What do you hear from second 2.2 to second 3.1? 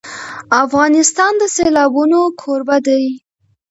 کوربه دی.